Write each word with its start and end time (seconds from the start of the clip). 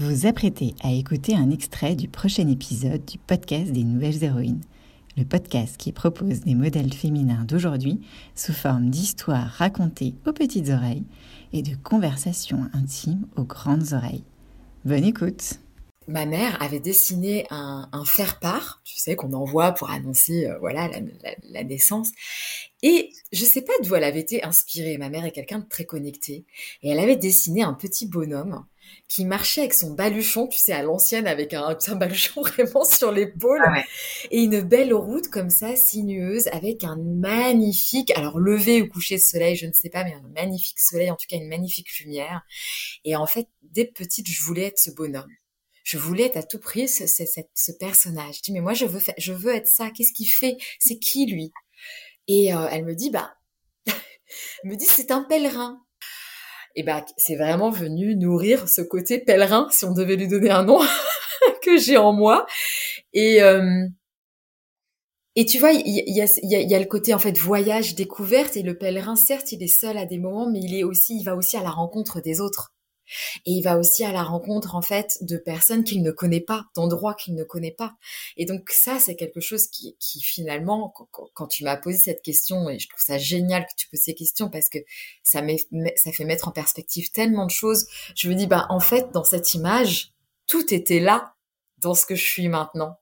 Vous 0.00 0.26
apprêtez 0.26 0.74
à 0.82 0.90
écouter 0.90 1.36
un 1.36 1.50
extrait 1.50 1.94
du 1.94 2.08
prochain 2.08 2.48
épisode 2.48 3.04
du 3.04 3.16
podcast 3.16 3.70
des 3.70 3.84
Nouvelles 3.84 4.24
Héroïnes, 4.24 4.64
le 5.16 5.24
podcast 5.24 5.76
qui 5.76 5.92
propose 5.92 6.40
des 6.40 6.56
modèles 6.56 6.92
féminins 6.92 7.44
d'aujourd'hui 7.44 8.00
sous 8.34 8.52
forme 8.52 8.90
d'histoires 8.90 9.46
racontées 9.46 10.16
aux 10.26 10.32
petites 10.32 10.70
oreilles 10.70 11.04
et 11.52 11.62
de 11.62 11.76
conversations 11.76 12.68
intimes 12.72 13.24
aux 13.36 13.44
grandes 13.44 13.92
oreilles. 13.92 14.24
Bonne 14.84 15.04
écoute 15.04 15.60
Ma 16.06 16.26
mère 16.26 16.60
avait 16.62 16.80
dessiné 16.80 17.46
un, 17.50 18.04
faire-part, 18.04 18.82
tu 18.84 18.96
sais, 18.98 19.16
qu'on 19.16 19.32
envoie 19.32 19.72
pour 19.72 19.90
annoncer 19.90 20.46
euh, 20.46 20.58
voilà 20.58 20.90
la, 21.42 21.64
naissance. 21.64 22.10
Et 22.82 23.10
je 23.32 23.44
sais 23.44 23.62
pas 23.62 23.72
d'où 23.82 23.94
elle 23.94 24.04
avait 24.04 24.20
été 24.20 24.44
inspirée. 24.44 24.98
Ma 24.98 25.08
mère 25.08 25.24
est 25.24 25.32
quelqu'un 25.32 25.60
de 25.60 25.68
très 25.68 25.84
connecté. 25.84 26.44
Et 26.82 26.90
elle 26.90 26.98
avait 26.98 27.16
dessiné 27.16 27.62
un 27.62 27.72
petit 27.72 28.06
bonhomme 28.06 28.66
qui 29.08 29.24
marchait 29.24 29.62
avec 29.62 29.74
son 29.74 29.92
baluchon, 29.92 30.46
tu 30.46 30.58
sais, 30.58 30.72
à 30.72 30.82
l'ancienne, 30.82 31.26
avec 31.26 31.54
un, 31.54 31.76
un, 31.86 31.94
baluchon 31.94 32.42
vraiment 32.42 32.84
sur 32.84 33.12
l'épaule, 33.12 33.62
ah 33.64 33.82
et 34.30 34.42
une 34.42 34.60
belle 34.60 34.94
route 34.94 35.28
comme 35.28 35.50
ça, 35.50 35.76
sinueuse, 35.76 36.48
avec 36.48 36.84
un 36.84 36.96
magnifique, 36.96 38.10
alors 38.16 38.38
levé 38.38 38.82
ou 38.82 38.88
coucher 38.88 39.16
de 39.16 39.20
soleil, 39.20 39.56
je 39.56 39.66
ne 39.66 39.72
sais 39.72 39.90
pas, 39.90 40.04
mais 40.04 40.14
un 40.14 40.28
magnifique 40.34 40.78
soleil, 40.78 41.10
en 41.10 41.16
tout 41.16 41.26
cas 41.28 41.36
une 41.36 41.48
magnifique 41.48 41.98
lumière. 42.00 42.42
Et 43.04 43.16
en 43.16 43.26
fait, 43.26 43.48
dès 43.62 43.84
petite, 43.84 44.28
je 44.28 44.42
voulais 44.42 44.64
être 44.64 44.78
ce 44.78 44.90
bonhomme. 44.90 45.30
Je 45.84 45.98
voulais 45.98 46.24
être 46.24 46.36
à 46.38 46.42
tout 46.42 46.58
prix 46.58 46.88
ce, 46.88 47.06
ce, 47.06 47.22
ce, 47.54 47.72
personnage. 47.78 48.38
Je 48.38 48.42
dis, 48.42 48.52
mais 48.52 48.60
moi, 48.60 48.74
je 48.74 48.86
veux, 48.86 49.00
je 49.18 49.32
veux 49.32 49.54
être 49.54 49.68
ça. 49.68 49.90
Qu'est-ce 49.90 50.12
qu'il 50.12 50.28
fait? 50.28 50.56
C'est 50.80 50.98
qui, 50.98 51.26
lui? 51.26 51.52
Et 52.26 52.54
euh, 52.54 52.66
elle 52.70 52.84
me 52.84 52.94
dit, 52.94 53.10
bah, 53.10 53.34
me 54.64 54.76
dit, 54.76 54.86
c'est 54.86 55.10
un 55.10 55.22
pèlerin 55.22 55.84
et 56.76 56.82
ben 56.82 57.04
c'est 57.16 57.36
vraiment 57.36 57.70
venu 57.70 58.16
nourrir 58.16 58.68
ce 58.68 58.82
côté 58.82 59.18
pèlerin, 59.18 59.68
si 59.70 59.84
on 59.84 59.92
devait 59.92 60.16
lui 60.16 60.28
donner 60.28 60.50
un 60.50 60.64
nom, 60.64 60.80
que 61.62 61.78
j'ai 61.78 61.96
en 61.96 62.12
moi. 62.12 62.46
Et 63.12 63.42
euh, 63.42 63.86
et 65.36 65.46
tu 65.46 65.58
vois, 65.58 65.72
il 65.72 65.82
y, 65.86 66.20
a, 66.20 66.26
y, 66.42 66.68
y 66.68 66.74
a 66.74 66.78
le 66.78 66.84
côté 66.86 67.12
en 67.12 67.18
fait 67.18 67.36
voyage, 67.38 67.96
découverte, 67.96 68.56
et 68.56 68.62
le 68.62 68.78
pèlerin, 68.78 69.16
certes, 69.16 69.50
il 69.52 69.62
est 69.64 69.66
seul 69.66 69.98
à 69.98 70.06
des 70.06 70.18
moments, 70.18 70.48
mais 70.48 70.60
il 70.60 70.74
est 70.76 70.84
aussi, 70.84 71.18
il 71.18 71.24
va 71.24 71.34
aussi 71.34 71.56
à 71.56 71.62
la 71.62 71.70
rencontre 71.70 72.20
des 72.20 72.40
autres. 72.40 72.73
Et 73.46 73.52
il 73.52 73.62
va 73.62 73.78
aussi 73.78 74.04
à 74.04 74.12
la 74.12 74.22
rencontre 74.22 74.74
en 74.74 74.82
fait 74.82 75.18
de 75.20 75.36
personnes 75.36 75.84
qu'il 75.84 76.02
ne 76.02 76.10
connaît 76.10 76.40
pas, 76.40 76.66
d'endroits 76.74 77.14
qu'il 77.14 77.34
ne 77.34 77.44
connaît 77.44 77.72
pas. 77.72 77.96
Et 78.36 78.44
donc 78.44 78.70
ça, 78.70 78.98
c'est 78.98 79.16
quelque 79.16 79.40
chose 79.40 79.66
qui, 79.68 79.96
qui 79.98 80.20
finalement, 80.20 80.92
quand, 81.34 81.46
tu 81.46 81.64
m'as 81.64 81.76
posé 81.76 81.98
cette 81.98 82.22
question, 82.22 82.68
et 82.68 82.78
je 82.78 82.88
trouve 82.88 83.02
ça 83.02 83.18
génial 83.18 83.66
que 83.66 83.74
tu 83.76 83.88
poses 83.88 84.00
ces 84.00 84.14
questions 84.14 84.48
parce 84.48 84.68
que 84.68 84.78
ça, 85.22 85.42
ça 85.96 86.12
fait 86.12 86.24
mettre 86.24 86.48
en 86.48 86.52
perspective 86.52 87.10
tellement 87.10 87.46
de 87.46 87.50
choses. 87.50 87.86
Je 88.16 88.28
me 88.28 88.34
dis, 88.34 88.46
bah 88.46 88.66
en 88.70 88.80
fait, 88.80 89.12
dans 89.12 89.24
cette 89.24 89.54
image, 89.54 90.12
tout 90.46 90.72
était 90.72 91.00
là 91.00 91.34
dans 91.78 91.94
ce 91.94 92.06
que 92.06 92.14
je 92.14 92.24
suis 92.24 92.48
maintenant. 92.48 92.98